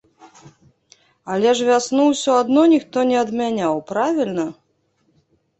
Але 1.33 1.51
ж 1.59 1.67
вясну 1.69 2.07
ўсё 2.13 2.31
адно 2.45 2.63
ніхто 2.73 3.05
не 3.11 3.21
адмяняў, 3.23 3.73
правільна? 3.93 4.47